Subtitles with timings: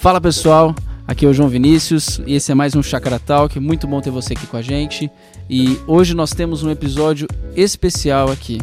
[0.00, 0.76] Fala pessoal,
[1.08, 3.58] aqui é o João Vinícius e esse é mais um Chakra Talk.
[3.58, 5.10] Muito bom ter você aqui com a gente.
[5.50, 7.26] E hoje nós temos um episódio
[7.56, 8.60] especial aqui.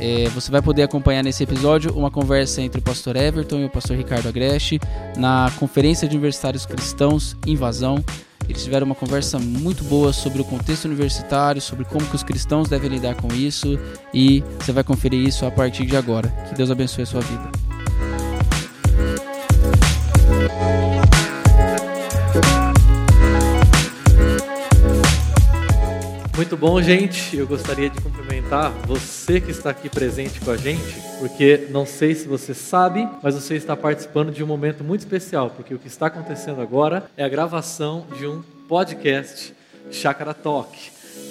[0.00, 3.70] É, você vai poder acompanhar nesse episódio uma conversa entre o pastor Everton e o
[3.70, 4.80] pastor Ricardo Agreste
[5.16, 8.04] na Conferência de Universitários Cristãos Invasão.
[8.48, 12.68] Eles tiveram uma conversa muito boa sobre o contexto universitário, sobre como que os cristãos
[12.68, 13.78] devem lidar com isso
[14.12, 16.28] e você vai conferir isso a partir de agora.
[16.48, 17.65] Que Deus abençoe a sua vida.
[26.36, 27.36] Muito bom, gente.
[27.36, 32.14] Eu gostaria de cumprimentar você que está aqui presente com a gente, porque não sei
[32.14, 35.88] se você sabe, mas você está participando de um momento muito especial, porque o que
[35.88, 39.54] está acontecendo agora é a gravação de um podcast
[39.90, 40.78] Chácara Talk.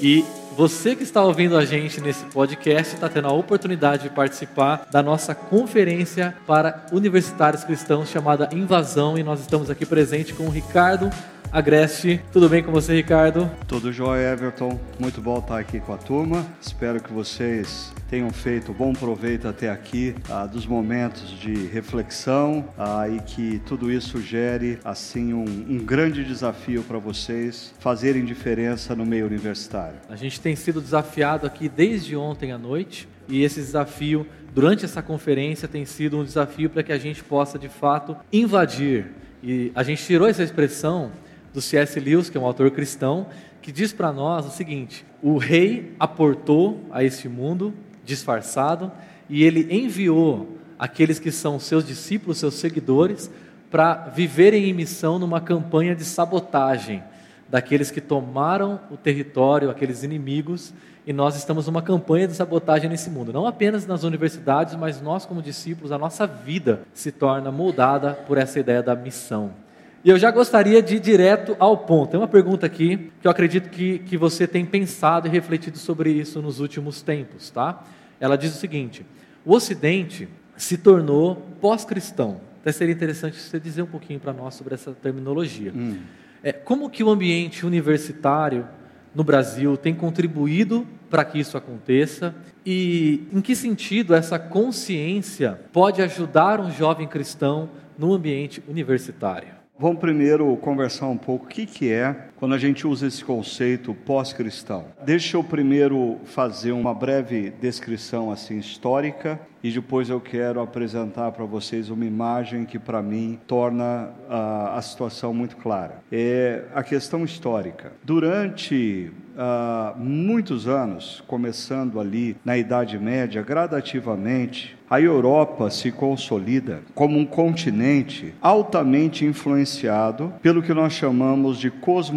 [0.02, 0.26] E
[0.56, 5.04] você que está ouvindo a gente nesse podcast está tendo a oportunidade de participar da
[5.04, 11.10] nossa conferência para universitários cristãos chamada Invasão e nós estamos aqui presente com o Ricardo
[11.56, 12.20] Agreste.
[12.34, 13.50] Tudo bem com você, Ricardo?
[13.66, 14.78] Tudo jóia, Everton.
[15.00, 16.46] Muito bom estar aqui com a turma.
[16.60, 23.08] Espero que vocês tenham feito bom proveito até aqui ah, dos momentos de reflexão ah,
[23.08, 29.06] e que tudo isso gere assim um, um grande desafio para vocês fazerem diferença no
[29.06, 29.96] meio universitário.
[30.10, 35.02] A gente tem sido desafiado aqui desde ontem à noite e esse desafio durante essa
[35.02, 39.06] conferência tem sido um desafio para que a gente possa de fato invadir.
[39.42, 41.12] E a gente tirou essa expressão
[41.56, 41.98] do C.S.
[42.00, 43.28] Lewis, que é um autor cristão,
[43.62, 48.92] que diz para nós o seguinte: o rei aportou a este mundo disfarçado
[49.30, 53.32] e ele enviou aqueles que são seus discípulos, seus seguidores,
[53.72, 57.02] para viverem em missão numa campanha de sabotagem
[57.50, 60.74] daqueles que tomaram o território, aqueles inimigos,
[61.08, 63.32] e nós estamos numa campanha de sabotagem nesse mundo.
[63.32, 68.38] Não apenas nas universidades, mas nós, como discípulos, a nossa vida se torna moldada por
[68.38, 69.65] essa ideia da missão.
[70.06, 72.12] E eu já gostaria de ir direto ao ponto.
[72.12, 76.12] Tem uma pergunta aqui que eu acredito que, que você tem pensado e refletido sobre
[76.12, 77.84] isso nos últimos tempos, tá?
[78.20, 79.04] Ela diz o seguinte:
[79.44, 82.40] o Ocidente se tornou pós-cristão.
[82.62, 85.74] Até seria interessante você dizer um pouquinho para nós sobre essa terminologia.
[85.76, 85.98] Hum.
[86.44, 88.68] É, como que o ambiente universitário
[89.14, 96.00] no Brasil tem contribuído para que isso aconteça e em que sentido essa consciência pode
[96.04, 99.55] ajudar um jovem cristão no ambiente universitário?
[99.78, 103.94] Vamos primeiro conversar um pouco o que, que é quando a gente usa esse conceito
[103.94, 104.86] pós-cristão.
[105.04, 111.44] Deixa eu primeiro fazer uma breve descrição assim histórica e depois eu quero apresentar para
[111.44, 116.04] vocês uma imagem que para mim torna a, a situação muito clara.
[116.12, 117.92] É a questão histórica.
[118.04, 127.18] Durante uh, muitos anos, começando ali na Idade Média, gradativamente a Europa se consolida como
[127.18, 131.72] um continente altamente influenciado pelo que nós chamamos de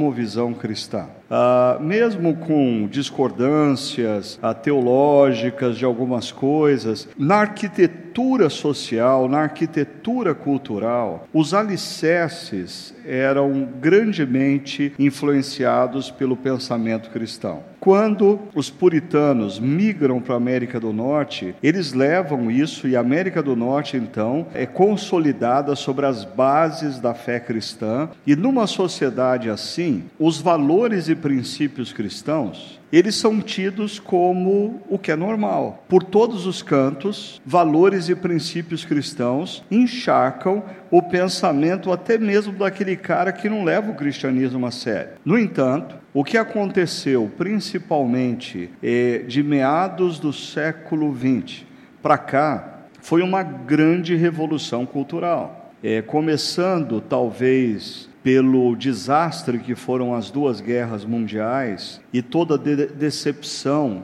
[0.08, 1.06] cosmovisão cristã.
[1.30, 11.28] Uh, mesmo com discordâncias uh, teológicas de algumas coisas, na arquitetura social, na arquitetura cultural,
[11.32, 17.62] os alicerces eram grandemente influenciados pelo pensamento cristão.
[17.80, 23.42] Quando os puritanos migram para a América do Norte, eles levam isso e a América
[23.42, 28.10] do Norte, então, é consolidada sobre as bases da fé cristã.
[28.26, 35.12] E numa sociedade assim, os valores e princípios cristãos, eles são tidos como o que
[35.12, 35.84] é normal.
[35.88, 43.30] Por todos os cantos, valores e princípios cristãos encharcam o pensamento até mesmo daquele cara
[43.30, 45.12] que não leva o cristianismo a sério.
[45.24, 51.64] No entanto, o que aconteceu principalmente eh, de meados do século XX
[52.02, 55.72] para cá foi uma grande revolução cultural.
[55.82, 62.84] É, começando talvez pelo desastre que foram as duas guerras mundiais e toda a de
[62.88, 64.02] decepção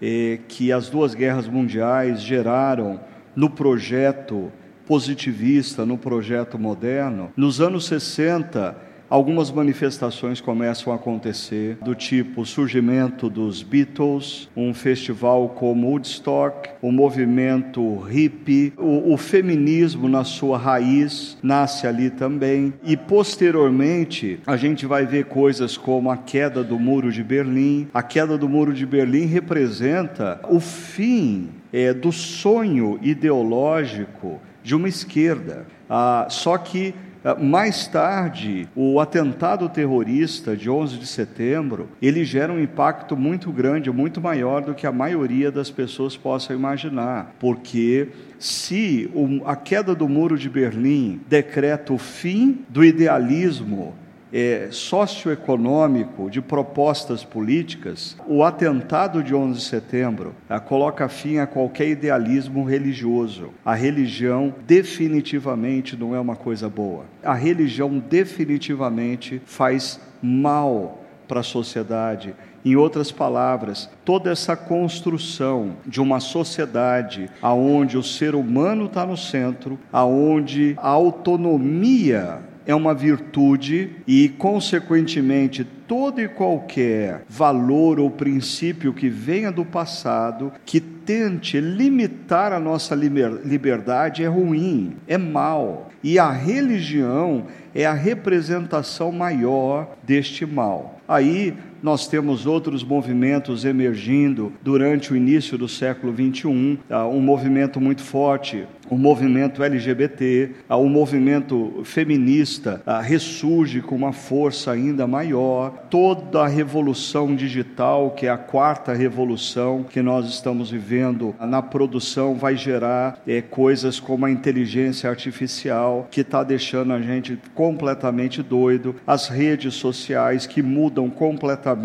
[0.00, 2.98] eh, que as duas guerras mundiais geraram
[3.34, 4.50] no projeto
[4.86, 8.74] positivista, no projeto moderno, nos anos 60
[9.08, 16.70] algumas manifestações começam a acontecer, do tipo o surgimento dos Beatles, um festival como Woodstock,
[16.82, 24.56] o movimento hippie, o, o feminismo na sua raiz nasce ali também, e posteriormente a
[24.56, 27.88] gente vai ver coisas como a queda do Muro de Berlim.
[27.92, 34.88] A queda do Muro de Berlim representa o fim é, do sonho ideológico de uma
[34.88, 35.66] esquerda.
[35.88, 36.94] Ah, só que
[37.34, 43.90] mais tarde, o atentado terrorista de 11 de setembro, ele gera um impacto muito grande,
[43.90, 48.08] muito maior do que a maioria das pessoas possam imaginar, porque
[48.38, 49.10] se
[49.44, 53.94] a queda do muro de Berlim decreta o fim do idealismo
[54.32, 61.46] é, socioeconômico de propostas políticas, o atentado de 11 de setembro a, coloca fim a
[61.46, 63.50] qualquer idealismo religioso.
[63.64, 67.04] A religião definitivamente não é uma coisa boa.
[67.22, 72.34] A religião definitivamente faz mal para a sociedade.
[72.64, 79.16] Em outras palavras, toda essa construção de uma sociedade aonde o ser humano está no
[79.16, 88.92] centro, aonde a autonomia é uma virtude e, consequentemente, todo e qualquer valor ou princípio
[88.92, 95.90] que venha do passado, que tente limitar a nossa liberdade, é ruim, é mal.
[96.02, 101.00] E a religião é a representação maior deste mal.
[101.06, 101.54] Aí
[101.86, 107.06] nós temos outros movimentos emergindo durante o início do século 21, tá?
[107.06, 115.06] um movimento muito forte o movimento LGBT, o movimento feminista ressurge com uma força ainda
[115.06, 115.70] maior.
[115.90, 122.34] Toda a revolução digital, que é a quarta revolução que nós estamos vivendo na produção,
[122.34, 128.94] vai gerar é, coisas como a inteligência artificial, que está deixando a gente completamente doido,
[129.06, 131.75] as redes sociais que mudam completamente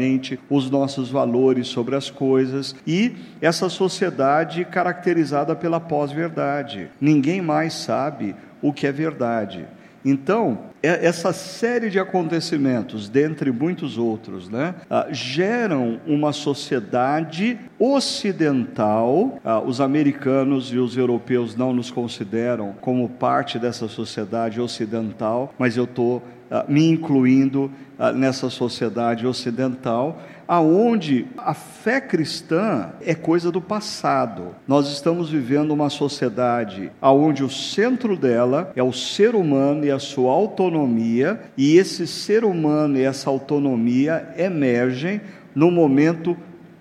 [0.50, 8.36] os nossos valores sobre as coisas e essa sociedade caracterizada pela pós-verdade ninguém mais sabe
[8.62, 9.66] o que é verdade.
[10.04, 19.40] Então, essa série de acontecimentos, dentre muitos outros, né, ah, geram uma sociedade ocidental.
[19.46, 25.78] Ah, os americanos e os europeus não nos consideram como parte dessa sociedade ocidental, mas
[25.78, 27.72] eu estou ah, me incluindo
[28.14, 30.20] nessa sociedade ocidental
[30.52, 34.54] aonde a fé cristã é coisa do passado.
[34.68, 39.98] Nós estamos vivendo uma sociedade aonde o centro dela é o ser humano e a
[39.98, 45.22] sua autonomia, e esse ser humano e essa autonomia emergem
[45.56, 46.36] no momento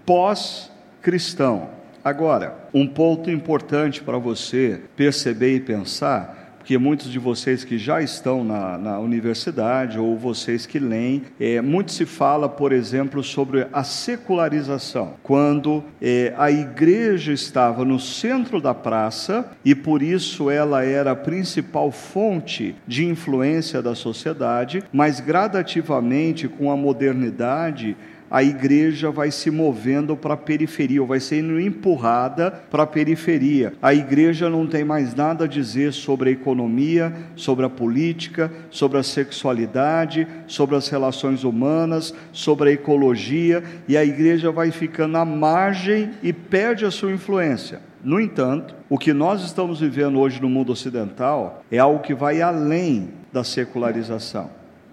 [0.05, 1.69] pós-cristão.
[2.03, 8.03] Agora, um ponto importante para você perceber e pensar porque muitos de vocês que já
[8.03, 13.67] estão na, na universidade ou vocês que leem, é, muito se fala, por exemplo, sobre
[13.73, 20.85] a secularização, quando é, a igreja estava no centro da praça e por isso ela
[20.85, 27.97] era a principal fonte de influência da sociedade, mas gradativamente com a modernidade
[28.31, 33.73] a igreja vai se movendo para a periferia, ou vai sendo empurrada para a periferia.
[33.83, 38.99] A igreja não tem mais nada a dizer sobre a economia, sobre a política, sobre
[38.99, 45.25] a sexualidade, sobre as relações humanas, sobre a ecologia, e a igreja vai ficando à
[45.25, 47.81] margem e perde a sua influência.
[48.03, 52.41] No entanto, o que nós estamos vivendo hoje no mundo ocidental é algo que vai
[52.41, 54.51] além da secularização.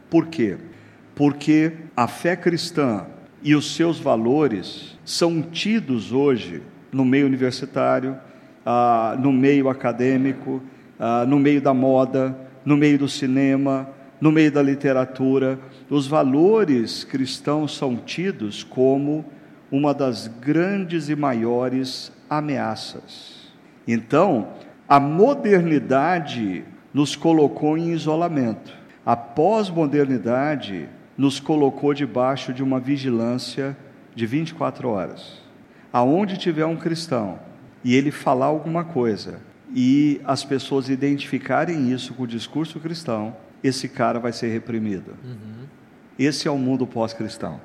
[0.10, 0.58] Por quê?
[1.16, 3.06] Porque a fé cristã
[3.44, 6.62] e os seus valores são tidos hoje
[6.92, 8.18] no meio universitário,
[8.66, 10.62] ah, no meio acadêmico,
[11.00, 13.90] ah, no meio da moda, no meio do cinema,
[14.20, 15.60] no meio da literatura.
[15.90, 19.26] Os valores cristãos são tidos como
[19.72, 23.52] uma das grandes e maiores ameaças.
[23.88, 24.50] Então,
[24.88, 28.74] a modernidade nos colocou em isolamento.
[29.06, 33.76] A pós-modernidade nos colocou debaixo de uma vigilância
[34.14, 35.42] de 24 horas.
[35.92, 37.40] Aonde tiver um cristão
[37.84, 39.40] e ele falar alguma coisa
[39.74, 45.14] e as pessoas identificarem isso com o discurso cristão, esse cara vai ser reprimido.
[45.24, 45.66] Uhum.
[46.18, 47.60] Esse é o mundo pós-cristão.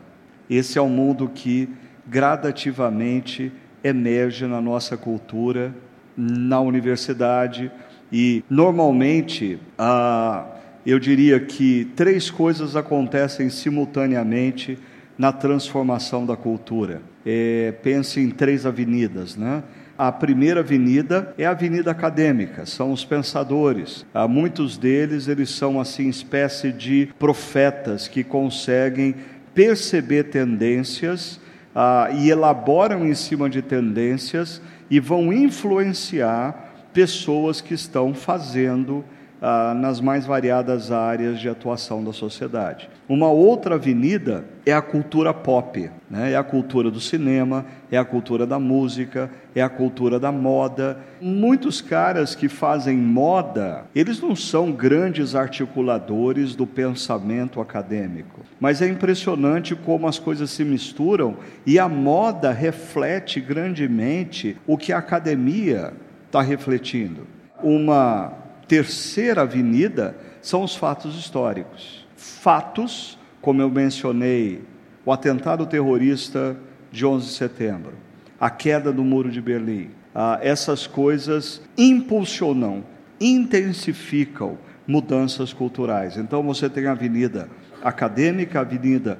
[0.48, 1.68] Esse é o mundo que
[2.06, 3.52] gradativamente
[3.84, 5.74] emerge na nossa cultura,
[6.16, 7.70] na universidade
[8.12, 10.46] e normalmente a
[10.90, 14.78] eu diria que três coisas acontecem simultaneamente
[15.16, 17.02] na transformação da cultura.
[17.24, 19.62] É, pense em três avenidas, né?
[19.96, 24.04] A primeira avenida é a avenida acadêmica, são os pensadores.
[24.12, 29.14] Há muitos deles, eles são assim espécie de profetas que conseguem
[29.54, 31.38] perceber tendências
[31.74, 34.60] ah, e elaboram em cima de tendências
[34.90, 39.04] e vão influenciar pessoas que estão fazendo
[39.44, 42.88] ah, nas mais variadas áreas de atuação da sociedade.
[43.08, 46.30] Uma outra avenida é a cultura pop, né?
[46.30, 50.96] é a cultura do cinema, é a cultura da música, é a cultura da moda.
[51.20, 58.86] Muitos caras que fazem moda, eles não são grandes articuladores do pensamento acadêmico, mas é
[58.86, 65.92] impressionante como as coisas se misturam e a moda reflete grandemente o que a academia
[66.28, 67.26] está refletindo.
[67.60, 68.41] Uma
[68.72, 72.06] terceira avenida são os fatos históricos.
[72.16, 74.64] Fatos, como eu mencionei,
[75.04, 76.56] o atentado terrorista
[76.90, 77.92] de 11 de setembro,
[78.40, 82.82] a queda do Muro de Berlim, ah, essas coisas impulsionam,
[83.20, 86.16] intensificam mudanças culturais.
[86.16, 87.50] Então você tem a avenida
[87.84, 89.18] acadêmica, a avenida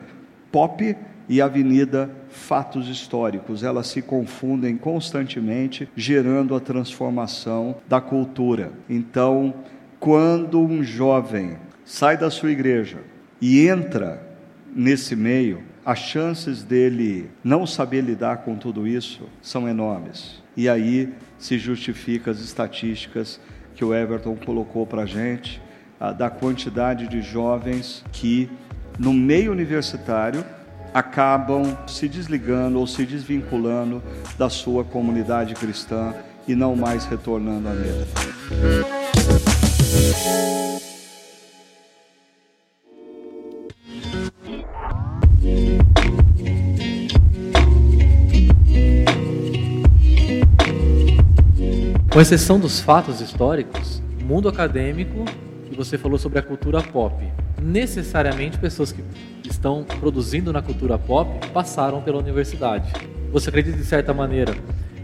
[0.50, 0.97] pop
[1.28, 3.62] e a avenida fatos históricos.
[3.62, 8.73] Elas se confundem constantemente, gerando a transformação da cultura.
[8.89, 9.55] Então,
[10.01, 12.99] quando um jovem sai da sua igreja
[13.41, 14.27] e entra
[14.75, 20.43] nesse meio, as chances dele não saber lidar com tudo isso são enormes.
[20.57, 23.41] E aí se justifica as estatísticas
[23.75, 25.61] que o Everton colocou para a gente,
[26.19, 28.51] da quantidade de jovens que,
[28.99, 30.45] no meio universitário,
[30.93, 34.03] acabam se desligando ou se desvinculando
[34.39, 36.15] da sua comunidade cristã
[36.47, 38.07] e não mais retornando a mesma.
[52.13, 55.25] Com exceção dos fatos históricos, o mundo acadêmico,
[55.73, 57.17] e você falou sobre a cultura pop,
[57.61, 59.02] necessariamente pessoas que
[59.49, 62.93] estão produzindo na cultura pop passaram pela universidade.
[63.33, 64.55] Você acredita de certa maneira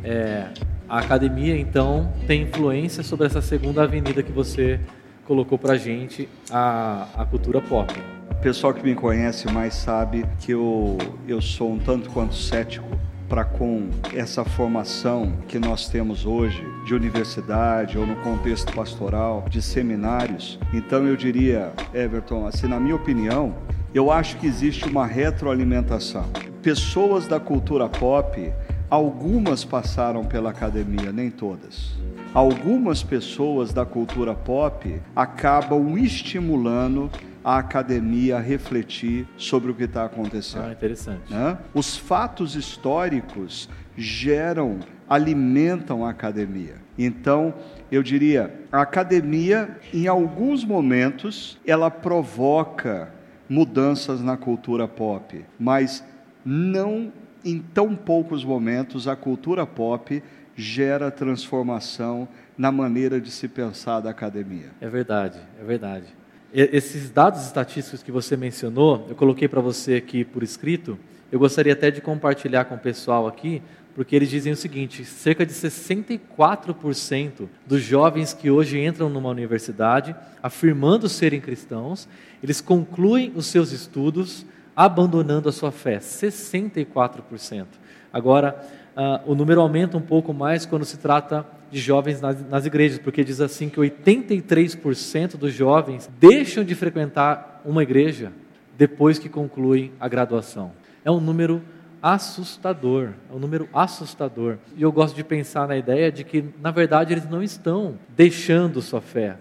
[0.04, 0.46] é,
[0.86, 4.78] a academia então tem influência sobre essa segunda avenida que você
[5.24, 7.92] colocou para gente, a, a cultura pop?
[8.30, 12.86] O pessoal que me conhece mais sabe que eu, eu sou um tanto quanto cético
[13.28, 19.60] para com essa formação que nós temos hoje de universidade ou no contexto pastoral, de
[19.60, 20.58] seminários.
[20.72, 23.54] Então eu diria, Everton, assim, na minha opinião,
[23.94, 26.24] eu acho que existe uma retroalimentação.
[26.62, 28.52] Pessoas da cultura pop,
[28.90, 31.96] algumas passaram pela academia, nem todas.
[32.34, 37.10] Algumas pessoas da cultura pop acabam estimulando
[37.48, 40.66] a academia a refletir sobre o que está acontecendo.
[40.66, 41.32] Ah, interessante.
[41.32, 41.56] Né?
[41.72, 46.74] Os fatos históricos geram, alimentam a academia.
[46.98, 47.54] Então,
[47.90, 53.14] eu diria, a academia, em alguns momentos, ela provoca
[53.48, 56.04] mudanças na cultura pop, mas
[56.44, 57.10] não
[57.42, 60.22] em tão poucos momentos a cultura pop
[60.54, 62.28] gera transformação
[62.58, 64.70] na maneira de se pensar da academia.
[64.82, 66.17] É verdade, é verdade.
[66.52, 70.98] Esses dados estatísticos que você mencionou, eu coloquei para você aqui por escrito.
[71.30, 73.60] Eu gostaria até de compartilhar com o pessoal aqui,
[73.94, 80.16] porque eles dizem o seguinte: cerca de 64% dos jovens que hoje entram numa universidade,
[80.42, 82.08] afirmando serem cristãos,
[82.42, 85.98] eles concluem os seus estudos abandonando a sua fé.
[85.98, 87.66] 64%.
[88.10, 88.64] Agora,
[88.98, 92.98] uh, o número aumenta um pouco mais quando se trata de jovens nas, nas igrejas,
[92.98, 98.32] porque diz assim que 83% dos jovens deixam de frequentar uma igreja
[98.76, 100.72] depois que concluem a graduação.
[101.04, 101.62] É um número
[102.02, 104.56] assustador, é um número assustador.
[104.76, 108.80] E eu gosto de pensar na ideia de que, na verdade, eles não estão deixando
[108.80, 109.36] sua fé.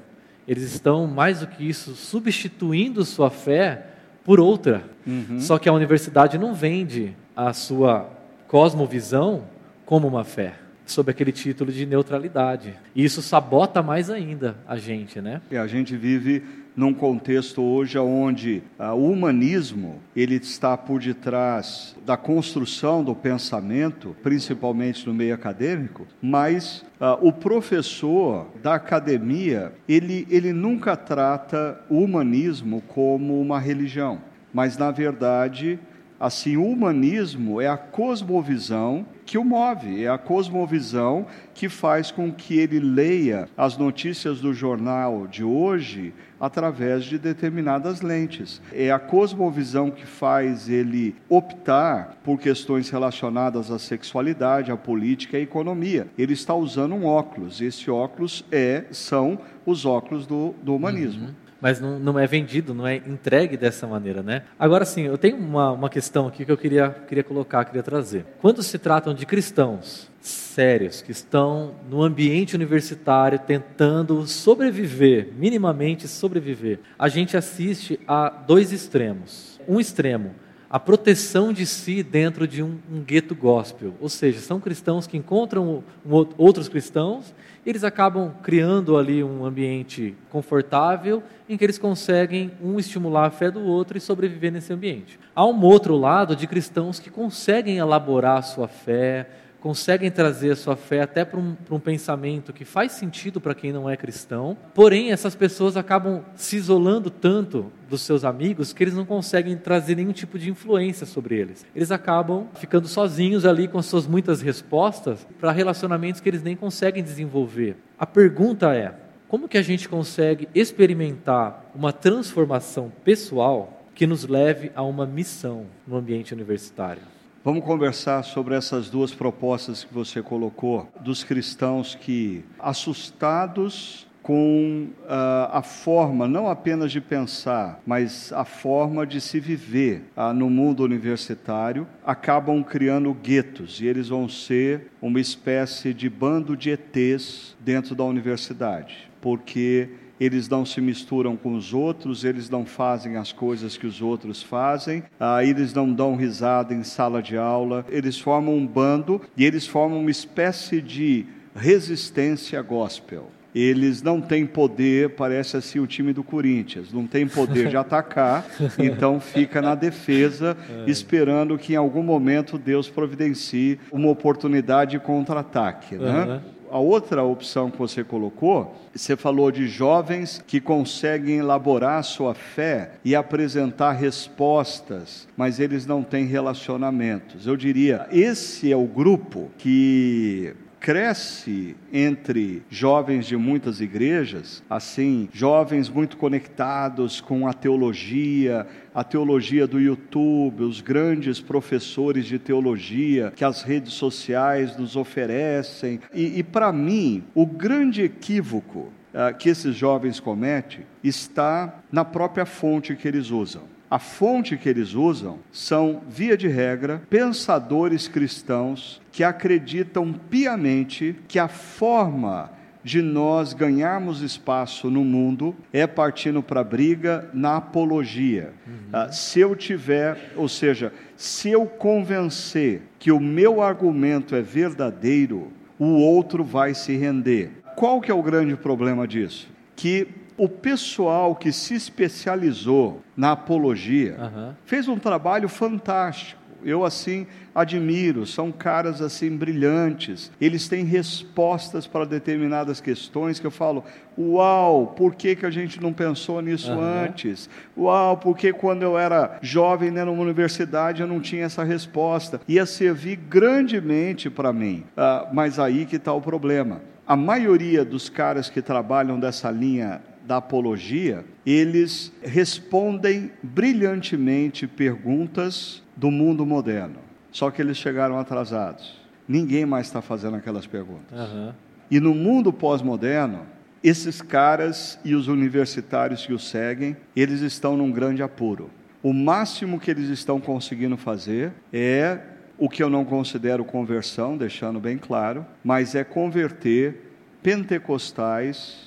[0.47, 3.87] Eles estão, mais do que isso, substituindo sua fé
[4.23, 4.83] por outra.
[5.05, 5.39] Uhum.
[5.39, 8.09] Só que a universidade não vende a sua
[8.47, 9.43] cosmovisão
[9.85, 12.73] como uma fé sob aquele título de neutralidade.
[12.95, 15.41] E isso sabota mais ainda a gente, né?
[15.51, 16.43] E a gente vive
[16.75, 24.15] num contexto hoje onde ah, o humanismo ele está por detrás da construção do pensamento,
[24.21, 32.03] principalmente no meio acadêmico, mas ah, o professor da academia ele, ele nunca trata o
[32.03, 34.21] humanismo como uma religião,
[34.53, 35.79] mas na verdade
[36.19, 42.31] Assim, o humanismo é a cosmovisão que o move, é a cosmovisão que faz com
[42.31, 48.61] que ele leia as notícias do jornal de hoje através de determinadas lentes.
[48.73, 55.41] É a cosmovisão que faz ele optar por questões relacionadas à sexualidade, à política e
[55.41, 56.07] à economia.
[56.17, 57.61] Ele está usando um óculos.
[57.61, 61.27] Esse óculos é são os óculos do, do humanismo.
[61.27, 61.46] Uhum.
[61.61, 64.43] Mas não, não é vendido, não é entregue dessa maneira, né?
[64.57, 68.25] Agora sim, eu tenho uma, uma questão aqui que eu queria, queria colocar, queria trazer.
[68.39, 76.79] Quando se tratam de cristãos sérios que estão no ambiente universitário tentando sobreviver, minimamente sobreviver,
[76.99, 79.59] a gente assiste a dois extremos.
[79.67, 80.33] Um extremo
[80.69, 83.93] a proteção de si dentro de um, um gueto gospel.
[84.01, 87.33] Ou seja, são cristãos que encontram um, outros cristãos,
[87.65, 93.51] eles acabam criando ali um ambiente confortável em que eles conseguem um estimular a fé
[93.51, 95.19] do outro e sobreviver nesse ambiente.
[95.35, 99.29] Há um outro lado de cristãos que conseguem elaborar a sua fé,
[99.67, 103.73] conseguem trazer a sua fé até para um, um pensamento que faz sentido para quem
[103.73, 108.93] não é cristão, porém essas pessoas acabam se isolando tanto dos seus amigos que eles
[108.93, 111.65] não conseguem trazer nenhum tipo de influência sobre eles.
[111.75, 116.55] Eles acabam ficando sozinhos ali com as suas muitas respostas para relacionamentos que eles nem
[116.55, 117.75] conseguem desenvolver.
[117.99, 118.95] A pergunta é:
[119.27, 125.65] como que a gente consegue experimentar uma transformação pessoal que nos leve a uma missão
[125.85, 127.16] no ambiente universitário?
[127.47, 135.47] Vamos conversar sobre essas duas propostas que você colocou, dos cristãos que, assustados com uh,
[135.53, 140.83] a forma, não apenas de pensar, mas a forma de se viver uh, no mundo
[140.83, 147.95] universitário, acabam criando guetos e eles vão ser uma espécie de bando de ETs dentro
[147.95, 149.87] da universidade, porque
[150.19, 154.41] eles não se misturam com os outros, eles não fazem as coisas que os outros
[154.41, 159.45] fazem, ah, eles não dão risada em sala de aula, eles formam um bando e
[159.45, 163.31] eles formam uma espécie de resistência gospel.
[163.55, 168.45] Eles não têm poder, parece assim o time do Corinthians, não tem poder de atacar,
[168.77, 170.55] então fica na defesa,
[170.85, 170.89] é.
[170.89, 175.95] esperando que em algum momento Deus providencie uma oportunidade de contra-ataque.
[175.95, 176.23] Né?
[176.23, 182.33] Uhum a outra opção que você colocou, você falou de jovens que conseguem elaborar sua
[182.33, 187.47] fé e apresentar respostas, mas eles não têm relacionamentos.
[187.47, 195.89] Eu diria, esse é o grupo que cresce entre jovens de muitas igrejas, assim, jovens
[195.89, 203.45] muito conectados com a teologia, a teologia do YouTube, os grandes professores de teologia que
[203.45, 205.99] as redes sociais nos oferecem.
[206.13, 212.45] E, e para mim, o grande equívoco uh, que esses jovens cometem está na própria
[212.45, 213.76] fonte que eles usam.
[213.89, 221.39] A fonte que eles usam são, via de regra, pensadores cristãos que acreditam piamente que
[221.39, 222.51] a forma
[222.83, 228.53] de nós ganharmos espaço no mundo é partindo para a briga na apologia.
[228.65, 229.11] Uhum.
[229.11, 235.87] se eu tiver, ou seja, se eu convencer que o meu argumento é verdadeiro, o
[235.99, 237.51] outro vai se render.
[237.75, 239.49] Qual que é o grande problema disso?
[239.75, 244.53] Que o pessoal que se especializou na apologia uhum.
[244.65, 246.37] fez um trabalho fantástico.
[246.63, 250.31] Eu assim admiro, são caras assim brilhantes.
[250.41, 253.83] Eles têm respostas para determinadas questões que eu falo:
[254.17, 256.81] "Uau, por que que a gente não pensou nisso uhum.
[256.81, 257.47] antes?
[257.77, 262.41] Uau, por que quando eu era jovem né, numa universidade eu não tinha essa resposta?"
[262.47, 264.83] Ia servir grandemente para mim.
[264.97, 266.81] Uh, mas aí que está o problema.
[267.07, 276.11] A maioria dos caras que trabalham dessa linha da apologia, eles respondem brilhantemente perguntas do
[276.11, 276.99] mundo moderno.
[277.31, 278.99] Só que eles chegaram atrasados.
[279.25, 281.17] Ninguém mais está fazendo aquelas perguntas.
[281.17, 281.53] Uhum.
[281.89, 283.45] E no mundo pós-moderno,
[283.81, 288.69] esses caras e os universitários que os seguem, eles estão num grande apuro.
[289.01, 292.19] O máximo que eles estão conseguindo fazer é
[292.57, 298.86] o que eu não considero conversão, deixando bem claro, mas é converter pentecostais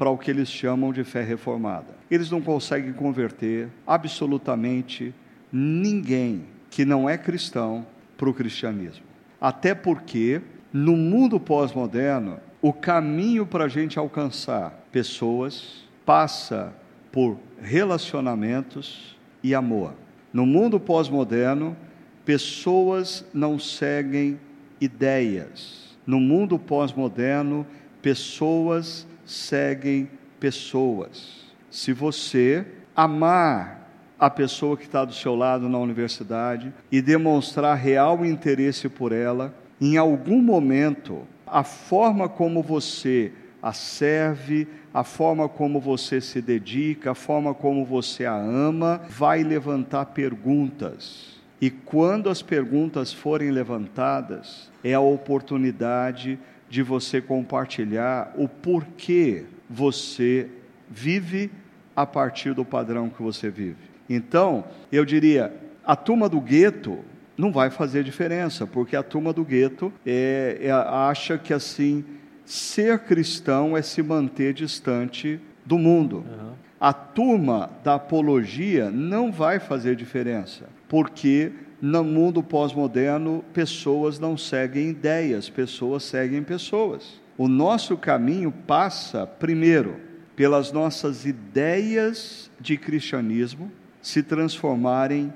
[0.00, 1.94] para o que eles chamam de fé reformada.
[2.10, 5.14] Eles não conseguem converter absolutamente
[5.52, 7.84] ninguém que não é cristão
[8.16, 9.04] para o cristianismo.
[9.38, 10.40] Até porque,
[10.72, 16.72] no mundo pós-moderno, o caminho para a gente alcançar pessoas passa
[17.12, 19.92] por relacionamentos e amor.
[20.32, 21.76] No mundo pós-moderno,
[22.24, 24.40] pessoas não seguem
[24.80, 25.94] ideias.
[26.06, 27.66] No mundo pós-moderno,
[28.00, 31.44] pessoas seguem pessoas.
[31.70, 32.66] Se você
[32.96, 33.88] amar
[34.18, 39.54] a pessoa que está do seu lado na universidade e demonstrar real interesse por ela,
[39.80, 47.12] em algum momento, a forma como você a serve, a forma como você se dedica,
[47.12, 51.38] a forma como você a ama, vai levantar perguntas.
[51.60, 56.38] E quando as perguntas forem levantadas, é a oportunidade
[56.70, 60.48] de você compartilhar o porquê você
[60.88, 61.50] vive
[61.94, 63.90] a partir do padrão que você vive.
[64.08, 65.52] Então, eu diria,
[65.84, 67.00] a turma do gueto
[67.36, 72.04] não vai fazer diferença, porque a turma do gueto é, é, acha que assim
[72.44, 76.18] ser cristão é se manter distante do mundo.
[76.18, 76.52] Uhum.
[76.80, 84.90] A turma da apologia não vai fazer diferença, porque no mundo pós-moderno pessoas não seguem
[84.90, 87.20] ideias, pessoas seguem pessoas.
[87.38, 89.96] O nosso caminho passa, primeiro,
[90.36, 93.70] pelas nossas ideias de cristianismo
[94.02, 95.32] se transformarem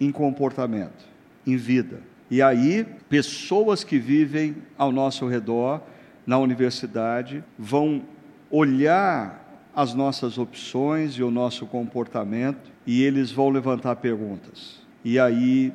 [0.00, 1.04] em comportamento
[1.46, 2.00] em vida.
[2.30, 5.82] E aí, pessoas que vivem ao nosso redor,
[6.26, 8.02] na universidade, vão
[8.50, 14.81] olhar as nossas opções e o nosso comportamento e eles vão levantar perguntas.
[15.04, 15.72] E aí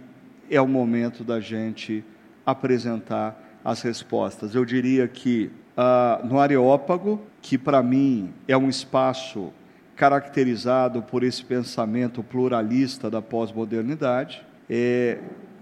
[0.50, 2.04] é o momento da gente
[2.46, 4.56] apresentar as respostas.
[4.56, 9.52] Eu diria que uh, no Areópago, que para mim é um espaço
[9.96, 15.18] caracterizado por esse pensamento pluralista da pós-modernidade, é,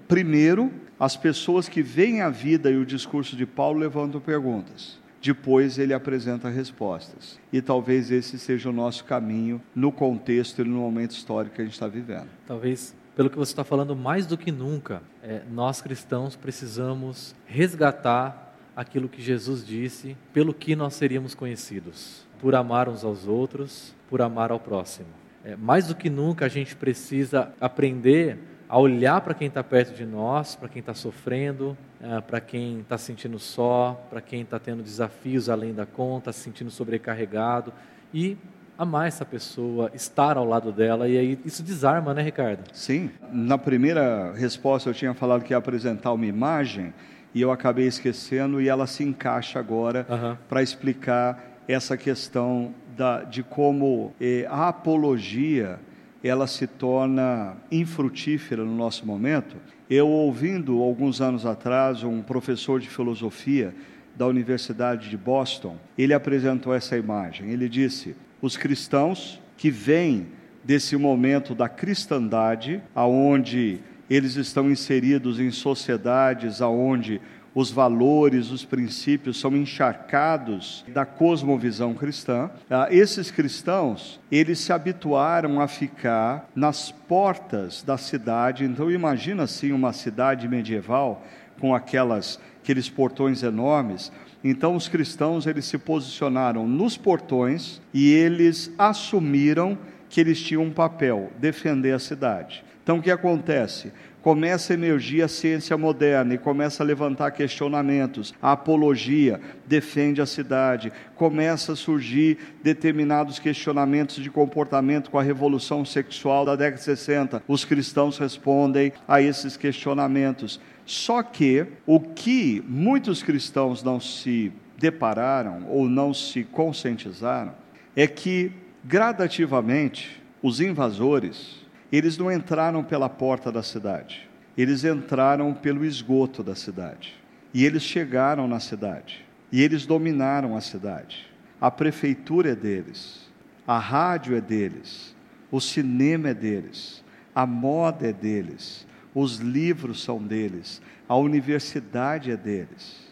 [0.08, 5.00] Primeiro, as pessoas que veem a vida e o discurso de Paulo levantam perguntas.
[5.20, 7.40] Depois ele apresenta respostas.
[7.52, 11.66] E talvez esse seja o nosso caminho no contexto e no momento histórico que a
[11.66, 12.28] gente está vivendo.
[12.46, 18.54] Talvez, pelo que você está falando, mais do que nunca, é, nós cristãos precisamos resgatar
[18.76, 24.22] aquilo que Jesus disse, pelo que nós seríamos conhecidos, por amar uns aos outros, por
[24.22, 25.08] amar ao próximo.
[25.46, 29.96] É, mais do que nunca a gente precisa aprender a olhar para quem está perto
[29.96, 34.42] de nós, para quem está sofrendo, é, para quem está se sentindo só, para quem
[34.42, 37.72] está tendo desafios além da conta, se sentindo sobrecarregado
[38.14, 38.38] e
[38.78, 42.64] amar essa pessoa, estar ao lado dela e aí isso desarma, né, Ricardo?
[42.74, 43.10] Sim.
[43.32, 46.94] Na primeira resposta eu tinha falado que ia apresentar uma imagem
[47.34, 50.38] e eu acabei esquecendo e ela se encaixa agora uhum.
[50.48, 55.80] para explicar essa questão da, de como eh, a apologia
[56.24, 59.58] ela se torna infrutífera no nosso momento.
[59.90, 63.76] Eu ouvindo alguns anos atrás um professor de filosofia
[64.16, 67.50] da Universidade de Boston, ele apresentou essa imagem.
[67.50, 70.28] Ele disse: "Os cristãos que vêm
[70.64, 77.22] desse momento da cristandade, aonde eles estão inseridos em sociedades aonde
[77.56, 82.52] os valores, os princípios são encharcados da cosmovisão cristã.
[82.70, 88.66] Ah, esses cristãos, eles se habituaram a ficar nas portas da cidade.
[88.66, 91.26] Então imagina assim uma cidade medieval
[91.58, 94.12] com aquelas aqueles portões enormes.
[94.48, 99.76] Então os cristãos eles se posicionaram nos portões e eles assumiram
[100.08, 102.64] que eles tinham um papel, defender a cidade.
[102.84, 103.92] Então o que acontece?
[104.26, 108.34] começa a emergir a ciência moderna e começa a levantar questionamentos.
[108.42, 115.86] A apologia defende a cidade, começa a surgir determinados questionamentos de comportamento com a revolução
[115.86, 117.44] sexual da década de 60.
[117.48, 120.60] Os cristãos respondem a esses questionamentos.
[120.86, 127.54] Só que o que muitos cristãos não se depararam ou não se conscientizaram
[127.96, 128.52] é que
[128.84, 136.56] gradativamente os invasores eles não entraram pela porta da cidade, eles entraram pelo esgoto da
[136.56, 137.16] cidade.
[137.54, 141.26] E eles chegaram na cidade, e eles dominaram a cidade.
[141.60, 143.32] A prefeitura é deles,
[143.66, 145.16] a rádio é deles,
[145.50, 147.02] o cinema é deles,
[147.34, 148.85] a moda é deles,
[149.16, 153.08] os livros são deles, a universidade é deles.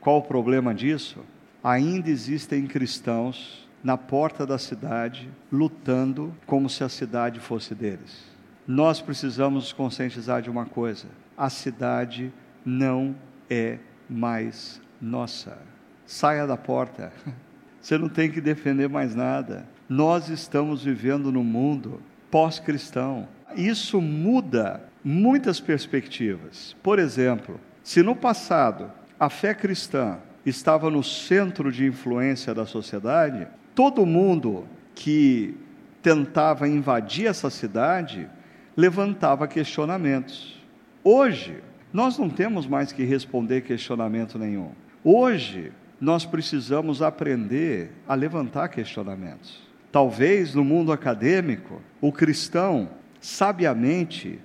[0.00, 1.18] Qual o problema disso?
[1.62, 8.24] Ainda existem cristãos na porta da cidade, lutando como se a cidade fosse deles.
[8.66, 12.32] Nós precisamos nos conscientizar de uma coisa: a cidade
[12.64, 13.16] não
[13.50, 15.58] é mais nossa.
[16.06, 17.12] Saia da porta.
[17.80, 19.66] Você não tem que defender mais nada.
[19.88, 23.26] Nós estamos vivendo num mundo pós-cristão.
[23.56, 26.76] Isso muda muitas perspectivas.
[26.82, 33.46] Por exemplo, se no passado a fé cristã estava no centro de influência da sociedade,
[33.74, 35.56] todo mundo que
[36.02, 38.28] tentava invadir essa cidade
[38.76, 40.60] levantava questionamentos.
[41.02, 44.70] Hoje, nós não temos mais que responder questionamento nenhum.
[45.02, 49.66] Hoje, nós precisamos aprender a levantar questionamentos.
[49.90, 54.38] Talvez no mundo acadêmico, o cristão, sabiamente,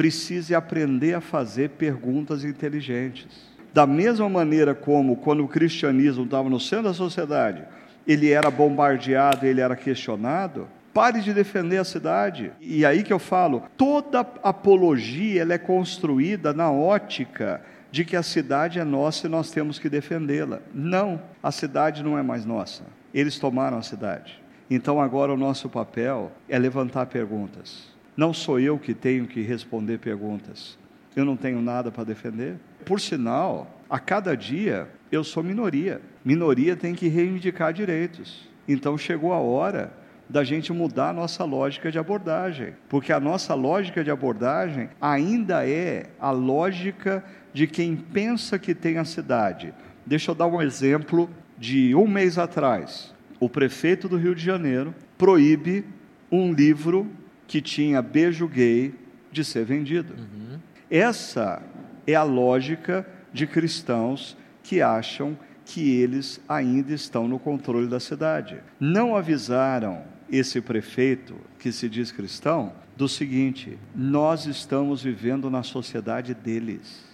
[0.00, 3.26] precise aprender a fazer perguntas inteligentes.
[3.70, 7.64] Da mesma maneira como, quando o cristianismo estava no centro da sociedade,
[8.06, 12.50] ele era bombardeado, ele era questionado, pare de defender a cidade.
[12.62, 17.60] E aí que eu falo, toda apologia ela é construída na ótica
[17.90, 20.60] de que a cidade é nossa e nós temos que defendê-la.
[20.72, 22.84] Não, a cidade não é mais nossa.
[23.12, 24.42] Eles tomaram a cidade.
[24.70, 27.99] Então agora o nosso papel é levantar perguntas.
[28.20, 30.78] Não sou eu que tenho que responder perguntas.
[31.16, 32.56] Eu não tenho nada para defender.
[32.84, 36.02] Por sinal, a cada dia eu sou minoria.
[36.22, 38.46] Minoria tem que reivindicar direitos.
[38.68, 39.90] Então chegou a hora
[40.28, 45.66] da gente mudar a nossa lógica de abordagem, porque a nossa lógica de abordagem ainda
[45.66, 49.72] é a lógica de quem pensa que tem a cidade.
[50.04, 53.14] Deixa eu dar um exemplo de um mês atrás.
[53.40, 55.86] O prefeito do Rio de Janeiro proíbe
[56.30, 57.10] um livro
[57.50, 58.94] que tinha beijo gay
[59.32, 60.14] de ser vendido.
[60.14, 60.60] Uhum.
[60.88, 61.60] Essa
[62.06, 68.60] é a lógica de cristãos que acham que eles ainda estão no controle da cidade.
[68.78, 76.34] Não avisaram esse prefeito, que se diz cristão, do seguinte: nós estamos vivendo na sociedade
[76.34, 77.04] deles.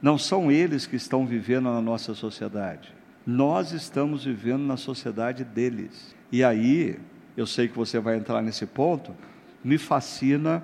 [0.00, 2.94] Não são eles que estão vivendo na nossa sociedade.
[3.26, 6.14] Nós estamos vivendo na sociedade deles.
[6.30, 7.00] E aí,
[7.36, 9.12] eu sei que você vai entrar nesse ponto,
[9.64, 10.62] me fascina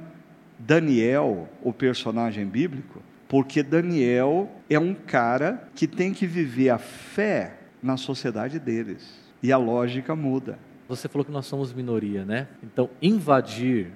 [0.59, 7.59] Daniel, o personagem bíblico, porque Daniel é um cara que tem que viver a fé
[7.83, 9.19] na sociedade deles.
[9.43, 10.59] E a lógica muda.
[10.89, 12.49] Você falou que nós somos minoria, né?
[12.63, 13.93] Então, invadir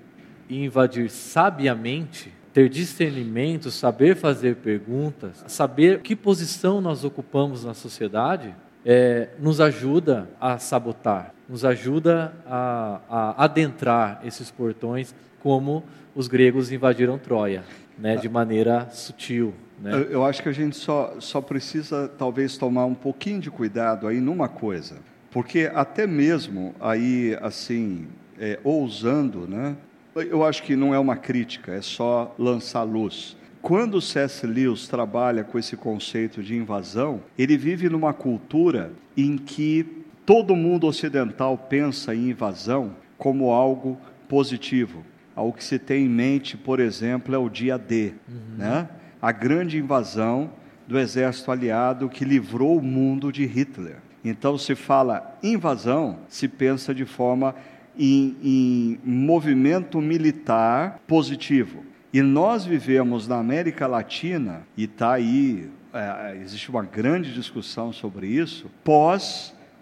[0.49, 8.55] e invadir sabiamente ter discernimento, saber fazer perguntas, saber que posição nós ocupamos na sociedade,
[8.85, 15.85] é, nos ajuda a sabotar, nos ajuda a, a, adentrar esses portões como
[16.15, 17.63] os gregos invadiram Troia,
[17.99, 19.53] né, de maneira sutil.
[19.79, 19.93] Né?
[19.93, 24.09] Eu, eu acho que a gente só, só precisa talvez tomar um pouquinho de cuidado
[24.09, 24.97] aí numa coisa,
[25.31, 28.07] porque até mesmo aí assim
[28.39, 29.77] é, ousando, né,
[30.17, 33.37] eu acho que não é uma crítica, é só lançar luz.
[33.61, 34.47] Quando C.S.
[34.47, 40.87] Lewis trabalha com esse conceito de invasão, ele vive numa cultura em que todo mundo
[40.87, 45.05] ocidental pensa em invasão como algo positivo.
[45.35, 48.57] O que se tem em mente, por exemplo, é o dia D, uhum.
[48.59, 48.89] né?
[49.21, 50.51] a grande invasão
[50.87, 53.99] do exército aliado que livrou o mundo de Hitler.
[54.25, 57.55] Então, se fala invasão, se pensa de forma
[57.99, 61.85] em, em movimento militar positivo.
[62.13, 68.27] E nós vivemos na América Latina, e está aí, é, existe uma grande discussão sobre
[68.27, 68.71] isso,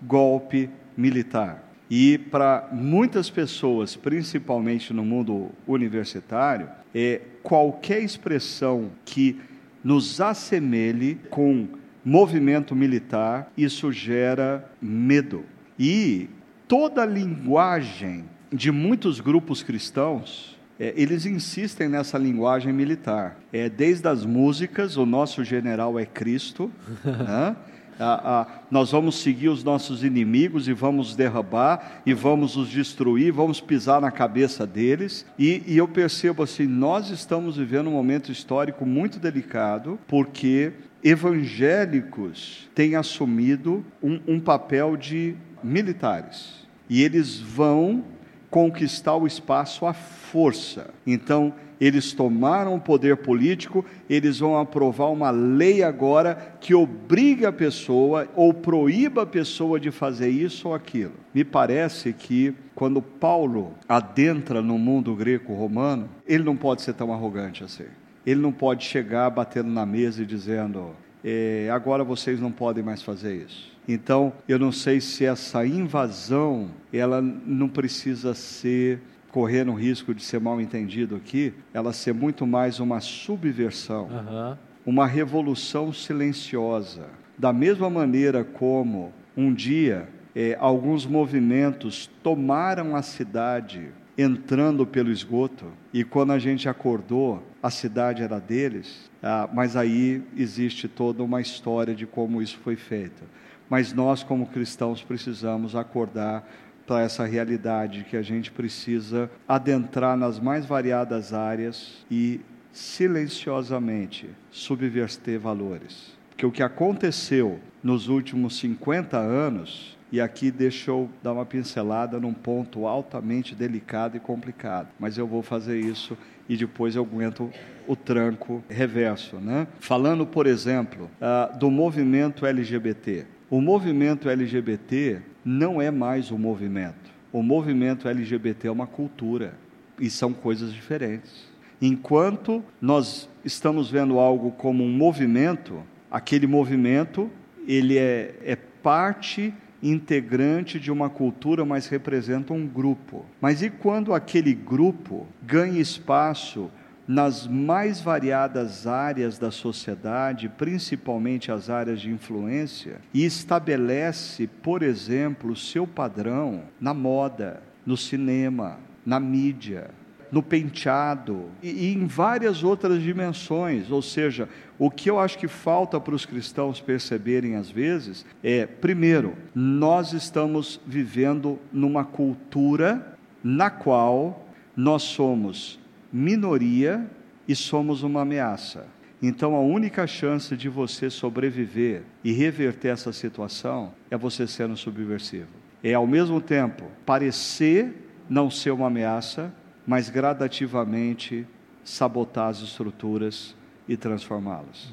[0.01, 1.65] pós-golpe militar.
[1.91, 9.41] E para muitas pessoas, principalmente no mundo universitário, é qualquer expressão que
[9.83, 11.67] nos assemelhe com
[12.05, 15.45] movimento militar, isso gera medo.
[15.79, 16.29] E
[16.69, 23.37] toda a linguagem de muitos grupos cristãos, é, eles insistem nessa linguagem militar.
[23.53, 26.71] É, desde as músicas, o nosso general é Cristo.
[27.05, 27.57] né?
[28.01, 33.33] A, a, nós vamos seguir os nossos inimigos e vamos derrubar e vamos os destruir,
[33.33, 35.27] vamos pisar na cabeça deles.
[35.39, 40.73] E, e eu percebo assim: nós estamos vivendo um momento histórico muito delicado, porque
[41.05, 48.05] evangélicos têm assumido um, um papel de militares e eles vão
[48.51, 50.91] conquistar o espaço à força.
[51.07, 57.53] Então, eles tomaram o poder político, eles vão aprovar uma lei agora que obriga a
[57.53, 61.15] pessoa ou proíba a pessoa de fazer isso ou aquilo.
[61.35, 67.65] Me parece que quando Paulo adentra no mundo greco-romano, ele não pode ser tão arrogante
[67.65, 67.87] assim.
[68.27, 70.91] Ele não pode chegar batendo na mesa e dizendo:
[71.25, 73.71] é, agora vocês não podem mais fazer isso.
[73.89, 80.23] Então, eu não sei se essa invasão, ela não precisa ser correndo o risco de
[80.23, 84.57] ser mal entendido aqui, ela ser muito mais uma subversão, uhum.
[84.85, 87.07] uma revolução silenciosa.
[87.39, 93.89] Da mesma maneira como um dia é, alguns movimentos tomaram a cidade
[94.19, 100.23] entrando pelo esgoto, e quando a gente acordou, a cidade era deles, ah, mas aí
[100.37, 103.25] existe toda uma história de como isso foi feito
[103.71, 106.45] mas nós, como cristãos, precisamos acordar
[106.91, 112.41] para essa realidade que a gente precisa adentrar nas mais variadas áreas e
[112.73, 116.19] silenciosamente subverter valores.
[116.31, 122.19] Porque o que aconteceu nos últimos 50 anos, e aqui deixa eu dar uma pincelada
[122.19, 127.53] num ponto altamente delicado e complicado, mas eu vou fazer isso e depois eu aguento
[127.87, 129.37] o tranco reverso.
[129.37, 129.69] Né?
[129.79, 133.27] Falando, por exemplo, uh, do movimento LGBT.
[133.51, 137.11] O movimento LGBT não é mais um movimento.
[137.33, 139.55] O movimento LGBT é uma cultura
[139.99, 141.51] e são coisas diferentes.
[141.83, 147.29] Enquanto nós estamos vendo algo como um movimento, aquele movimento
[147.67, 153.27] ele é, é parte integrante de uma cultura, mas representa um grupo.
[153.41, 156.71] Mas e quando aquele grupo ganha espaço
[157.11, 165.57] nas mais variadas áreas da sociedade, principalmente as áreas de influência, e estabelece, por exemplo,
[165.57, 169.91] seu padrão na moda, no cinema, na mídia,
[170.31, 173.91] no penteado e, em várias outras dimensões.
[173.91, 178.67] Ou seja, o que eu acho que falta para os cristãos perceberem às vezes é,
[178.67, 184.47] primeiro, nós estamos vivendo numa cultura na qual
[184.77, 185.80] nós somos
[186.13, 187.09] minoria
[187.47, 188.87] e somos uma ameaça.
[189.23, 195.49] Então, a única chance de você sobreviver e reverter essa situação é você sendo subversivo.
[195.83, 197.95] É, ao mesmo tempo, parecer
[198.29, 199.53] não ser uma ameaça,
[199.87, 201.47] mas gradativamente
[201.85, 203.55] sabotar as estruturas
[203.89, 204.93] e transformá-las.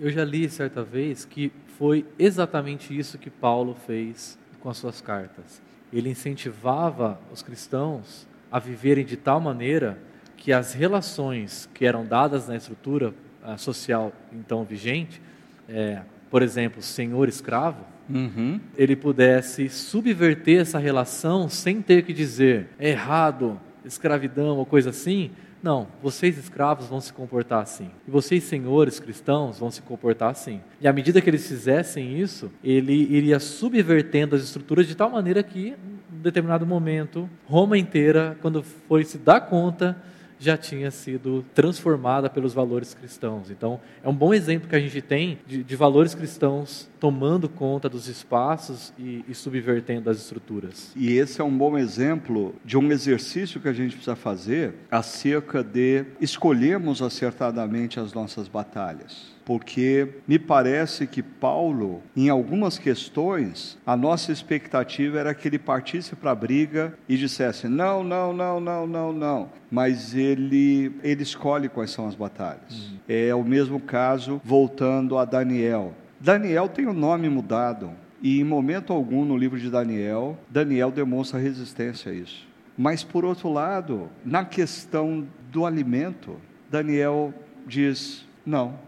[0.00, 5.00] Eu já li certa vez que foi exatamente isso que Paulo fez com as suas
[5.00, 5.62] cartas.
[5.92, 9.98] Ele incentivava os cristãos a viverem de tal maneira
[10.42, 15.22] que as relações que eram dadas na estrutura uh, social então vigente,
[15.68, 18.58] é, por exemplo, senhor-escravo, uhum.
[18.76, 25.30] ele pudesse subverter essa relação sem ter que dizer é errado, escravidão ou coisa assim.
[25.62, 27.88] Não, vocês escravos vão se comportar assim.
[28.08, 30.60] E vocês, senhores cristãos, vão se comportar assim.
[30.80, 35.40] E à medida que eles fizessem isso, ele iria subvertendo as estruturas de tal maneira
[35.40, 35.68] que,
[36.12, 39.96] em determinado momento, Roma inteira, quando foi se dar conta
[40.42, 43.50] já tinha sido transformada pelos valores cristãos.
[43.50, 47.88] Então, é um bom exemplo que a gente tem de, de valores cristãos tomando conta
[47.88, 50.92] dos espaços e, e, subvertendo as estruturas.
[50.96, 55.62] E esse é um bom exemplo de um exercício que a gente precisa fazer acerca
[55.62, 63.96] de escolhermos acertadamente as nossas batalhas porque me parece que Paulo, em algumas questões, a
[63.96, 68.86] nossa expectativa era que ele partisse para a briga e dissesse: não, não, não, não,
[68.86, 69.50] não, não.
[69.70, 72.72] Mas ele, ele escolhe quais são as batalhas.
[72.72, 72.98] Uhum.
[73.08, 75.94] É o mesmo caso, voltando a Daniel.
[76.20, 77.90] Daniel tem o nome mudado,
[78.22, 82.46] e em momento algum no livro de Daniel, Daniel demonstra resistência a isso.
[82.78, 86.36] Mas, por outro lado, na questão do alimento,
[86.70, 87.34] Daniel
[87.66, 88.78] diz: não,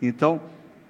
[0.00, 0.40] então,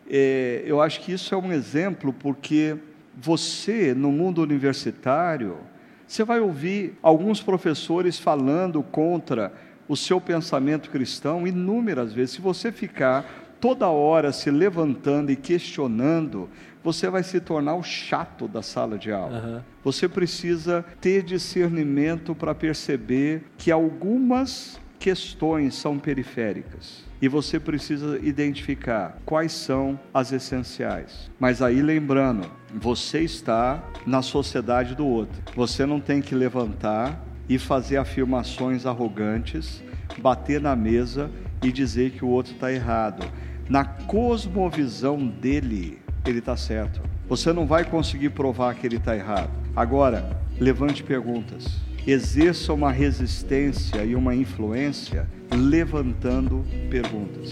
[0.09, 2.77] é, eu acho que isso é um exemplo porque
[3.17, 5.59] você, no mundo universitário,
[6.07, 9.53] você vai ouvir alguns professores falando contra
[9.89, 12.37] o seu pensamento cristão inúmeras vezes.
[12.37, 16.49] Se você ficar toda hora se levantando e questionando,
[16.83, 19.39] você vai se tornar o chato da sala de aula.
[19.39, 19.61] Uhum.
[19.83, 29.19] Você precisa ter discernimento para perceber que algumas questões são periféricas e você precisa identificar
[29.25, 31.31] quais são as essenciais.
[31.39, 35.43] Mas aí lembrando, você está na sociedade do outro.
[35.55, 39.83] Você não tem que levantar e fazer afirmações arrogantes,
[40.19, 41.31] bater na mesa
[41.63, 43.27] e dizer que o outro está errado.
[43.69, 47.01] Na cosmovisão dele, ele está certo.
[47.29, 49.51] Você não vai conseguir provar que ele está errado.
[49.75, 57.51] Agora, levante perguntas exerça uma resistência e uma influência levantando perguntas.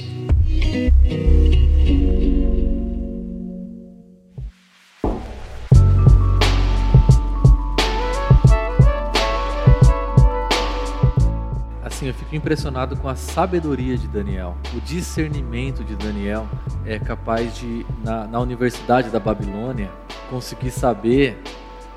[11.83, 14.57] Assim, eu fico impressionado com a sabedoria de Daniel.
[14.75, 16.49] O discernimento de Daniel
[16.87, 19.90] é capaz de, na, na Universidade da Babilônia,
[20.31, 21.38] conseguir saber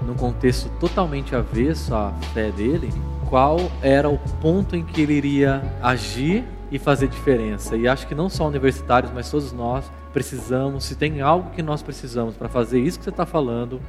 [0.02, 2.90] num contexto totalmente avesso à fé dele,
[3.30, 7.76] qual era o ponto em que ele iria agir e fazer diferença.
[7.76, 11.82] E acho que não só universitários, mas todos nós precisamos, se tem algo que nós
[11.82, 13.80] precisamos para fazer isso que você está falando,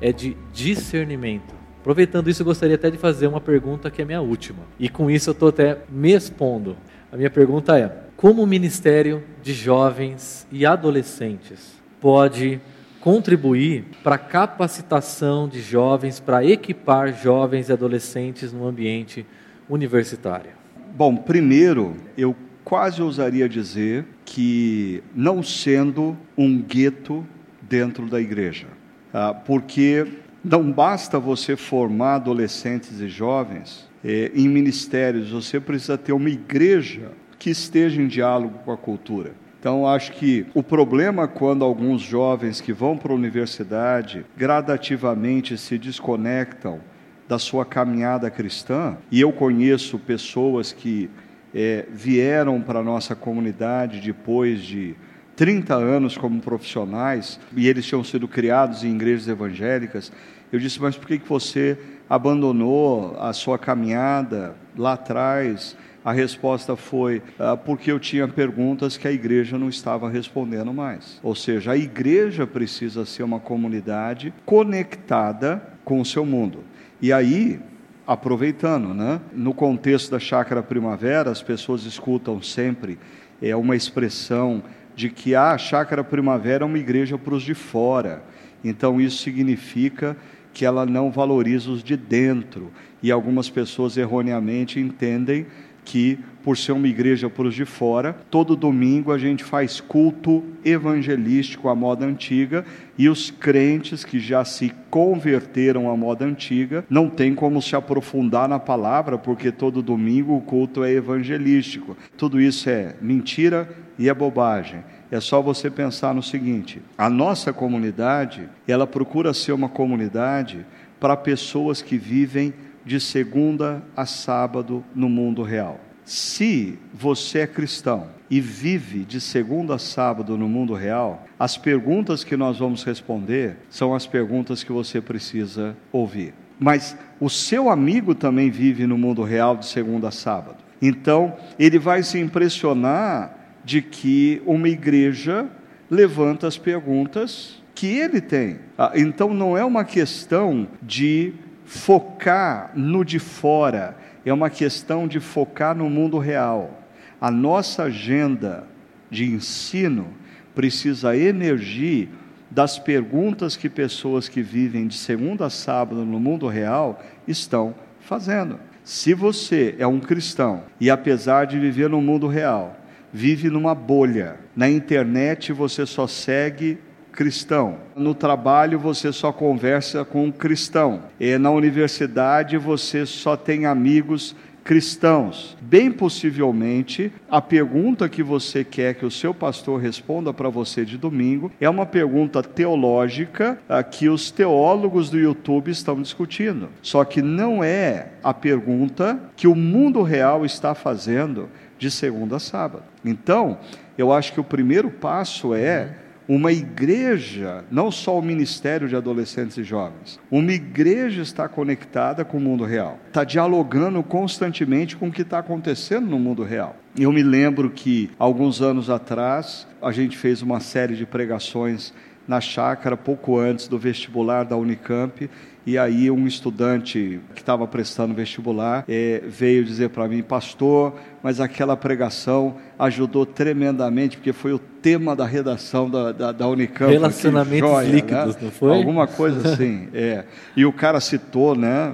[0.00, 1.54] é de discernimento.
[1.80, 4.60] Aproveitando isso, eu gostaria até de fazer uma pergunta que é minha última.
[4.78, 6.76] E com isso eu estou até me expondo.
[7.12, 12.60] A minha pergunta é: como o Ministério de Jovens e Adolescentes pode
[13.04, 19.26] contribuir para a capacitação de jovens, para equipar jovens e adolescentes no ambiente
[19.68, 20.52] universitário?
[20.96, 27.26] Bom, primeiro, eu quase ousaria dizer que não sendo um gueto
[27.60, 28.68] dentro da igreja,
[29.12, 30.06] ah, porque
[30.42, 37.12] não basta você formar adolescentes e jovens eh, em ministérios, você precisa ter uma igreja
[37.38, 39.43] que esteja em diálogo com a cultura.
[39.64, 45.78] Então, acho que o problema quando alguns jovens que vão para a universidade gradativamente se
[45.78, 46.80] desconectam
[47.26, 51.08] da sua caminhada cristã, e eu conheço pessoas que
[51.54, 54.94] é, vieram para a nossa comunidade depois de
[55.34, 60.12] 30 anos como profissionais e eles tinham sido criados em igrejas evangélicas.
[60.52, 65.74] Eu disse, mas por que, que você abandonou a sua caminhada lá atrás?
[66.04, 71.18] A resposta foi ah, porque eu tinha perguntas que a igreja não estava respondendo mais.
[71.22, 76.62] Ou seja, a igreja precisa ser uma comunidade conectada com o seu mundo.
[77.00, 77.58] E aí,
[78.06, 79.20] aproveitando, né?
[79.32, 82.98] No contexto da chácara primavera, as pessoas escutam sempre
[83.40, 84.62] é uma expressão
[84.94, 88.22] de que ah, a chácara primavera é uma igreja para os de fora.
[88.62, 90.16] Então isso significa
[90.52, 92.70] que ela não valoriza os de dentro.
[93.02, 95.46] E algumas pessoas erroneamente entendem
[95.84, 100.42] que, por ser uma igreja para os de fora, todo domingo a gente faz culto
[100.64, 102.64] evangelístico à moda antiga
[102.98, 108.48] e os crentes que já se converteram à moda antiga não tem como se aprofundar
[108.48, 111.96] na palavra, porque todo domingo o culto é evangelístico.
[112.16, 113.68] Tudo isso é mentira
[113.98, 114.82] e é bobagem.
[115.10, 120.64] É só você pensar no seguinte: a nossa comunidade, ela procura ser uma comunidade
[120.98, 122.52] para pessoas que vivem
[122.84, 125.80] de segunda a sábado no mundo real.
[126.04, 132.22] Se você é cristão e vive de segunda a sábado no mundo real, as perguntas
[132.22, 136.34] que nós vamos responder são as perguntas que você precisa ouvir.
[136.58, 140.58] Mas o seu amigo também vive no mundo real de segunda a sábado.
[140.80, 145.46] Então, ele vai se impressionar de que uma igreja
[145.90, 148.58] levanta as perguntas que ele tem.
[148.76, 151.32] Ah, então, não é uma questão de
[151.64, 156.82] focar no de fora, é uma questão de focar no mundo real.
[157.20, 158.64] A nossa agenda
[159.10, 160.08] de ensino
[160.54, 162.08] precisa emergir
[162.50, 168.60] das perguntas que pessoas que vivem de segunda a sábado no mundo real estão fazendo.
[168.84, 172.78] Se você é um cristão e apesar de viver no mundo real,
[173.12, 176.78] vive numa bolha, na internet você só segue
[177.14, 177.76] cristão.
[177.96, 181.04] No trabalho você só conversa com um cristão.
[181.18, 184.34] E na universidade você só tem amigos
[184.64, 185.56] cristãos.
[185.60, 190.96] Bem possivelmente, a pergunta que você quer que o seu pastor responda para você de
[190.96, 196.70] domingo é uma pergunta teológica ah, que os teólogos do YouTube estão discutindo.
[196.82, 201.48] Só que não é a pergunta que o mundo real está fazendo
[201.78, 202.84] de segunda a sábado.
[203.04, 203.58] Então,
[203.98, 209.56] eu acho que o primeiro passo é uma igreja, não só o ministério de adolescentes
[209.58, 215.12] e jovens, uma igreja está conectada com o mundo real, está dialogando constantemente com o
[215.12, 216.76] que está acontecendo no mundo real.
[216.98, 221.92] Eu me lembro que, alguns anos atrás, a gente fez uma série de pregações
[222.26, 225.28] na chácara, pouco antes do vestibular da Unicamp,
[225.66, 231.40] e aí um estudante que estava prestando vestibular é, veio dizer para mim, pastor, mas
[231.40, 236.92] aquela pregação ajudou tremendamente, porque foi o tema da redação da, da, da Unicamp.
[236.92, 237.94] Relacionamentos joia, né?
[237.94, 238.42] líquidos, né?
[238.42, 238.76] não foi?
[238.76, 240.26] Alguma coisa assim, é.
[240.54, 241.92] E o cara citou, né,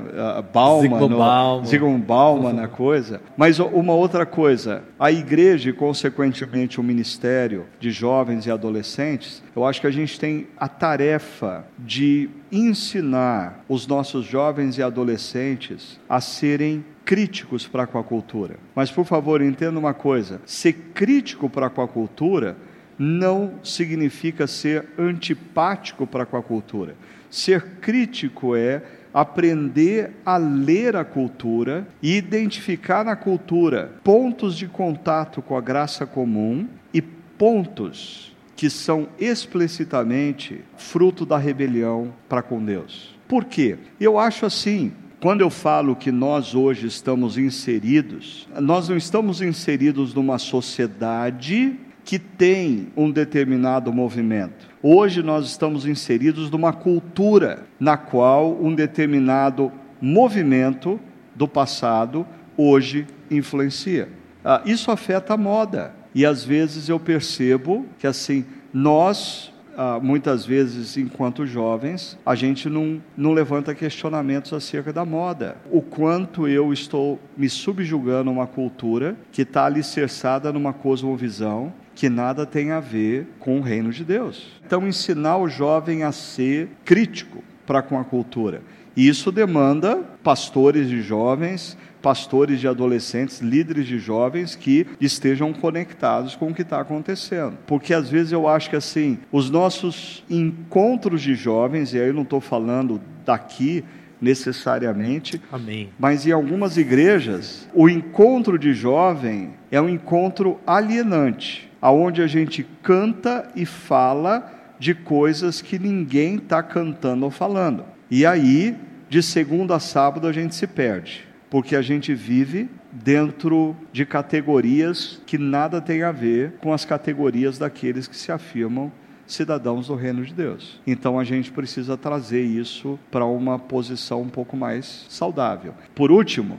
[0.53, 3.21] Bauman, Zygmunt Bauman, Zygmunt Bauman na coisa.
[3.37, 9.65] Mas uma outra coisa, a igreja e, consequentemente, o ministério de jovens e adolescentes, eu
[9.65, 16.21] acho que a gente tem a tarefa de ensinar os nossos jovens e adolescentes a
[16.21, 18.57] serem críticos para a cultura.
[18.75, 22.57] Mas, por favor, entenda uma coisa: ser crítico para a cultura
[22.99, 26.95] não significa ser antipático para a cultura.
[27.31, 28.83] Ser crítico é
[29.13, 36.07] aprender a ler a cultura e identificar na cultura pontos de contato com a graça
[36.07, 38.30] comum e pontos
[38.61, 43.19] que são explicitamente fruto da rebelião para com Deus.
[43.27, 43.79] Por quê?
[43.99, 50.13] Eu acho assim, quando eu falo que nós hoje estamos inseridos, nós não estamos inseridos
[50.13, 54.69] numa sociedade que tem um determinado movimento.
[54.83, 61.01] Hoje nós estamos inseridos numa cultura na qual um determinado movimento
[61.35, 62.27] do passado
[62.59, 64.11] hoje influencia.
[64.45, 65.99] Ah, isso afeta a moda.
[66.15, 72.69] E às vezes eu percebo que assim, nós, ah, muitas vezes, enquanto jovens, a gente
[72.69, 75.57] não, não levanta questionamentos acerca da moda.
[75.71, 82.09] O quanto eu estou me subjugando a uma cultura que está alicerçada numa cosmovisão que
[82.09, 84.47] nada tem a ver com o reino de Deus.
[84.65, 88.63] Então, ensinar o jovem a ser crítico para com a cultura.
[88.97, 96.35] E isso demanda pastores de jovens, pastores de adolescentes, líderes de jovens que estejam conectados
[96.35, 97.59] com o que está acontecendo.
[97.67, 102.15] Porque às vezes eu acho que assim, os nossos encontros de jovens, e aí eu
[102.15, 103.85] não estou falando daqui
[104.21, 105.89] necessariamente, Amém.
[105.99, 112.67] mas em algumas igrejas, o encontro de jovem é um encontro alienante aonde a gente
[112.83, 117.85] canta e fala de coisas que ninguém está cantando ou falando.
[118.11, 118.77] E aí,
[119.09, 125.21] de segunda a sábado, a gente se perde, porque a gente vive dentro de categorias
[125.27, 128.91] que nada tem a ver com as categorias daqueles que se afirmam
[129.27, 130.81] cidadãos do reino de Deus.
[130.87, 135.75] Então a gente precisa trazer isso para uma posição um pouco mais saudável.
[135.95, 136.59] Por último,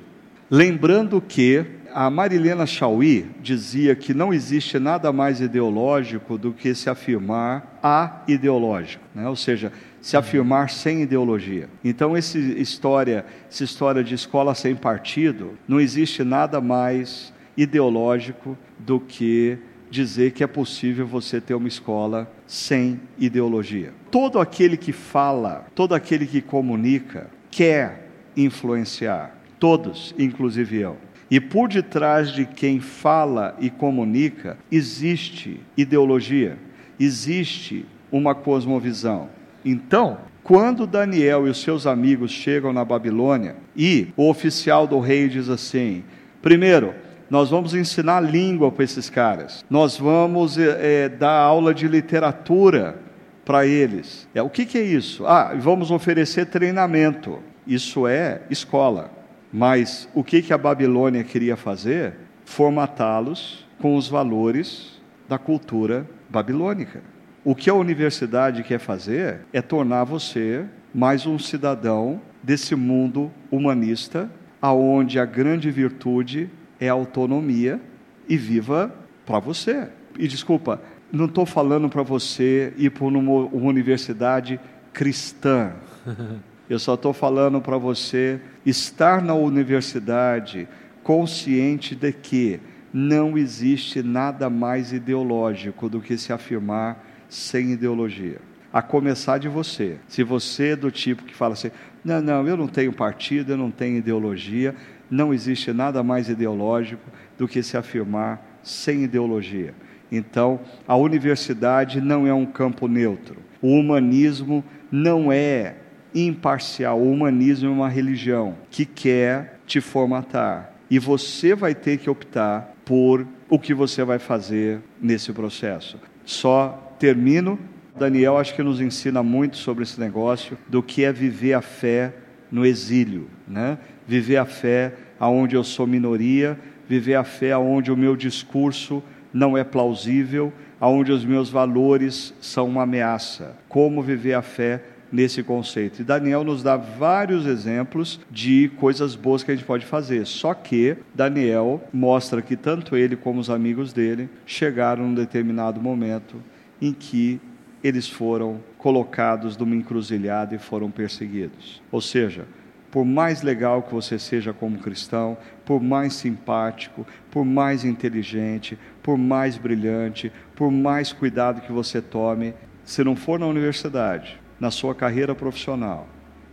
[0.49, 6.89] lembrando que a Marilena Chauí dizia que não existe nada mais ideológico do que se
[6.89, 9.27] afirmar a ideológico, né?
[9.27, 9.71] ou seja,
[10.01, 11.69] se afirmar sem ideologia.
[11.83, 18.99] Então, essa história, essa história de escola sem partido, não existe nada mais ideológico do
[18.99, 19.57] que
[19.89, 23.93] dizer que é possível você ter uma escola sem ideologia.
[24.09, 29.37] Todo aquele que fala, todo aquele que comunica, quer influenciar.
[29.59, 30.97] Todos, inclusive eu.
[31.29, 36.57] E por detrás de quem fala e comunica, existe ideologia,
[36.99, 39.29] existe uma cosmovisão.
[39.63, 45.29] Então, quando Daniel e os seus amigos chegam na Babilônia e o oficial do rei
[45.29, 46.03] diz assim:
[46.41, 46.93] primeiro,
[47.29, 52.99] nós vamos ensinar língua para esses caras, nós vamos é, dar aula de literatura
[53.45, 54.27] para eles.
[54.33, 55.25] É, o que, que é isso?
[55.25, 57.39] Ah, vamos oferecer treinamento.
[57.65, 59.11] Isso é escola.
[59.53, 62.13] Mas o que, que a Babilônia queria fazer?
[62.45, 67.01] Formatá-los com os valores da cultura babilônica.
[67.43, 70.63] O que a universidade quer fazer é tornar você
[70.93, 74.29] mais um cidadão desse mundo humanista,
[74.61, 77.81] aonde a grande virtude é a autonomia
[78.29, 78.93] e viva
[79.25, 79.87] para você.
[80.19, 80.79] E desculpa,
[81.11, 84.59] não estou falando para você ir para uma universidade
[84.93, 85.73] cristã.
[86.69, 90.67] Eu só estou falando para você estar na universidade
[91.01, 92.59] consciente de que
[92.93, 98.39] não existe nada mais ideológico do que se afirmar sem ideologia.
[98.73, 99.97] A começar de você.
[100.07, 101.71] Se você é do tipo que fala assim:
[102.03, 104.75] não, não, eu não tenho partido, eu não tenho ideologia,
[105.09, 107.01] não existe nada mais ideológico
[107.37, 109.73] do que se afirmar sem ideologia.
[110.11, 113.37] Então, a universidade não é um campo neutro.
[113.61, 115.75] O humanismo não é
[116.13, 116.99] imparcial.
[116.99, 120.73] O humanismo é uma religião que quer te formatar.
[120.89, 125.97] E você vai ter que optar por o que você vai fazer nesse processo.
[126.25, 127.57] Só termino.
[127.97, 132.13] Daniel acho que nos ensina muito sobre esse negócio do que é viver a fé
[132.51, 133.79] no exílio, né?
[134.07, 139.57] Viver a fé aonde eu sou minoria, viver a fé aonde o meu discurso não
[139.57, 143.57] é plausível, aonde os meus valores são uma ameaça.
[143.67, 146.01] Como viver a fé nesse conceito.
[146.01, 150.25] E Daniel nos dá vários exemplos de coisas boas que a gente pode fazer.
[150.25, 156.37] Só que Daniel mostra que tanto ele como os amigos dele chegaram num determinado momento
[156.81, 157.39] em que
[157.83, 161.81] eles foram colocados numa encruzilhada e foram perseguidos.
[161.91, 162.45] Ou seja,
[162.91, 169.17] por mais legal que você seja como cristão, por mais simpático, por mais inteligente, por
[169.17, 172.53] mais brilhante, por mais cuidado que você tome,
[172.83, 176.07] se não for na universidade, na sua carreira profissional,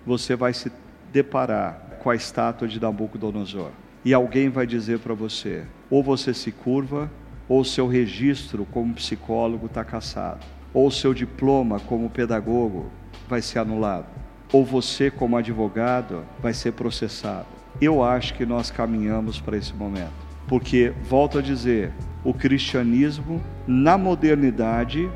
[0.06, 0.70] você vai se
[1.12, 3.70] deparar com a estátua de Nabucodonosor.
[4.04, 7.10] E alguém vai dizer para você: ou você se curva,
[7.48, 10.44] ou seu registro como psicólogo está cassado,
[10.74, 12.86] ou seu diploma como pedagogo
[13.28, 14.06] vai ser anulado,
[14.52, 17.46] ou você como advogado vai ser processado.
[17.80, 20.12] Eu acho que nós caminhamos para esse momento,
[20.46, 21.92] porque volto a dizer,
[22.24, 25.10] o cristianismo na modernidade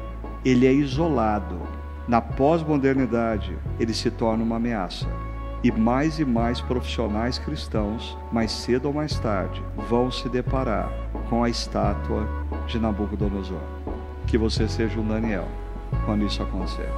[0.45, 1.61] ele é isolado,
[2.09, 5.07] na pós-modernidade ele se torna uma ameaça.
[5.65, 10.91] E mais e mais profissionais cristãos, mais cedo ou mais tarde, vão se deparar
[11.31, 12.29] com a estátua
[12.67, 13.61] de Nabucodonosor.
[14.27, 15.47] Que você seja um Daniel
[16.05, 16.89] quando isso acontecer.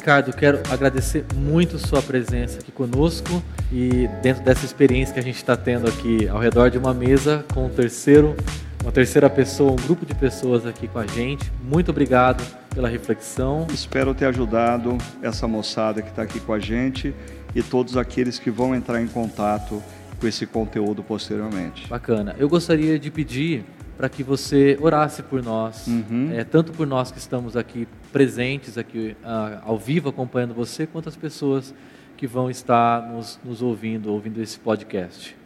[0.00, 5.36] Ricardo, quero agradecer muito sua presença aqui conosco e dentro dessa experiência que a gente
[5.36, 8.34] está tendo aqui ao redor de uma mesa com o terceiro
[8.82, 11.52] uma terceira pessoa, um grupo de pessoas aqui com a gente.
[11.62, 12.42] Muito obrigado
[12.74, 13.66] pela reflexão.
[13.74, 17.14] Espero ter ajudado essa moçada que está aqui com a gente
[17.54, 19.82] e todos aqueles que vão entrar em contato
[20.18, 21.86] com esse conteúdo posteriormente.
[21.88, 22.34] Bacana.
[22.38, 23.66] Eu gostaria de pedir
[24.00, 26.30] para que você orasse por nós, uhum.
[26.32, 31.10] é, tanto por nós que estamos aqui presentes, aqui uh, ao vivo acompanhando você, quanto
[31.10, 31.74] as pessoas
[32.16, 35.36] que vão estar nos, nos ouvindo, ouvindo esse podcast.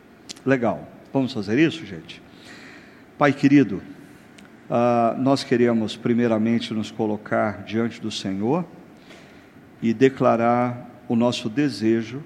[0.46, 0.88] Legal.
[1.12, 2.22] Vamos fazer isso, gente?
[3.18, 3.82] Pai querido,
[4.64, 8.64] Uh, nós queremos, primeiramente, nos colocar diante do Senhor
[9.82, 12.22] e declarar o nosso desejo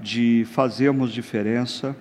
[0.00, 1.94] de fazermos diferença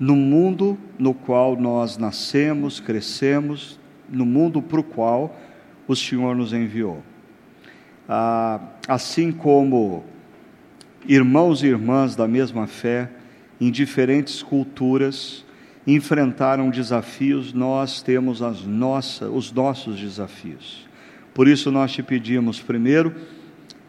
[0.00, 3.78] no mundo no qual nós nascemos, crescemos,
[4.08, 5.38] no mundo para o qual
[5.86, 7.02] o Senhor nos enviou.
[8.08, 10.02] Ah, assim como
[11.06, 13.10] irmãos e irmãs da mesma fé,
[13.60, 15.44] em diferentes culturas,
[15.86, 20.88] enfrentaram desafios, nós temos as nossa, os nossos desafios.
[21.34, 23.14] Por isso nós te pedimos, primeiro,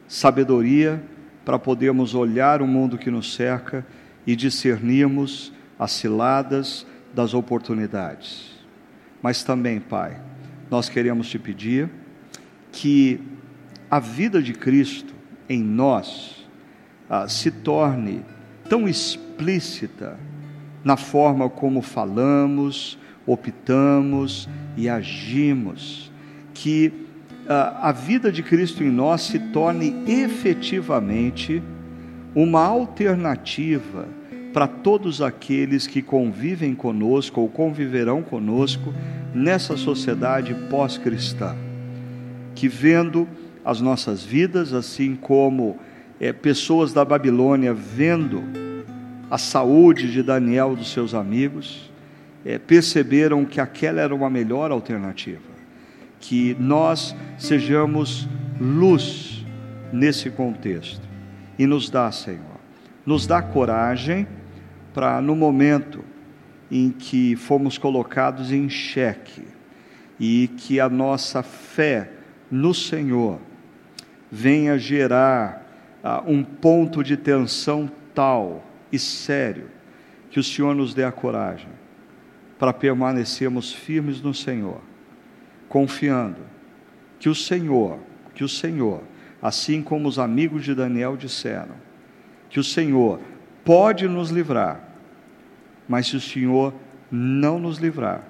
[0.09, 1.01] sabedoria
[1.45, 3.85] para podermos olhar o mundo que nos cerca
[4.27, 8.51] e discernirmos as ciladas das oportunidades.
[9.19, 10.21] Mas também, Pai,
[10.69, 11.89] nós queremos te pedir
[12.71, 13.19] que
[13.89, 15.15] a vida de Cristo
[15.49, 16.47] em nós
[17.09, 18.23] ah, se torne
[18.69, 20.19] tão explícita
[20.83, 26.11] na forma como falamos, optamos e agimos,
[26.53, 26.93] que
[27.49, 31.61] ah, a vida de Cristo em nós se torne efetivamente
[32.35, 34.20] uma alternativa
[34.53, 38.93] para todos aqueles que convivem conosco ou conviverão conosco
[39.33, 41.55] nessa sociedade pós-cristã,
[42.53, 43.27] que vendo
[43.63, 45.77] as nossas vidas, assim como
[46.19, 48.43] é, pessoas da Babilônia vendo
[49.29, 51.89] a saúde de Daniel dos seus amigos,
[52.43, 55.39] é, perceberam que aquela era uma melhor alternativa,
[56.19, 58.27] que nós sejamos
[58.59, 59.45] luz
[59.93, 61.01] nesse contexto.
[61.57, 62.59] E nos dá, Senhor,
[63.05, 64.27] nos dá coragem
[64.93, 66.03] para no momento
[66.69, 69.43] em que fomos colocados em xeque
[70.19, 72.11] e que a nossa fé
[72.49, 73.39] no Senhor
[74.31, 75.65] venha gerar
[76.03, 79.69] ah, um ponto de tensão tal e sério
[80.29, 81.69] que o Senhor nos dê a coragem
[82.57, 84.81] para permanecermos firmes no Senhor,
[85.67, 86.41] confiando
[87.19, 87.99] que o Senhor,
[88.33, 89.01] que o Senhor,
[89.41, 91.75] assim como os amigos de Daniel disseram,
[92.49, 93.19] que o Senhor
[93.63, 94.79] pode nos livrar,
[95.87, 96.73] mas se o Senhor
[97.11, 98.23] não nos livrar,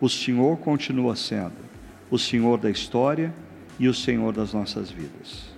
[0.00, 1.72] o Senhor continua sendo
[2.10, 3.32] o Senhor da história
[3.78, 5.50] e o Senhor das nossas vidas.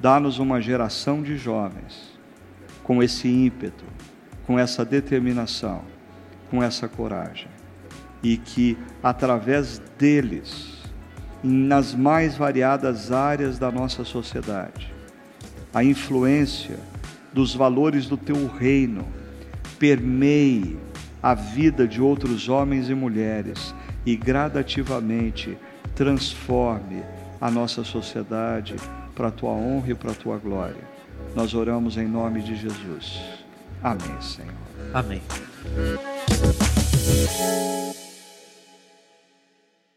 [0.00, 2.16] Dá-nos uma geração de jovens
[2.84, 3.84] com esse ímpeto,
[4.46, 5.82] com essa determinação,
[6.48, 7.48] com essa coragem,
[8.22, 10.78] e que através deles,
[11.42, 14.92] nas mais variadas áreas da nossa sociedade,
[15.74, 16.78] a influência
[17.32, 19.06] dos valores do teu reino
[19.78, 20.78] permeie
[21.22, 23.74] a vida de outros homens e mulheres
[24.04, 25.56] e gradativamente
[25.94, 27.02] transforme
[27.40, 28.74] a nossa sociedade
[29.14, 30.88] para a tua honra e para a tua glória.
[31.34, 33.20] Nós oramos em nome de Jesus.
[33.82, 34.52] Amém, Senhor.
[34.92, 35.22] Amém.